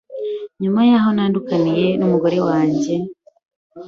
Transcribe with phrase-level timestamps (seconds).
[0.61, 2.93] nyuma y’aho ntandukaniye n’umugore wanjye.